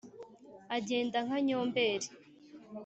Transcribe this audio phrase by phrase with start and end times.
[0.77, 2.07] Agenda nka nyomberi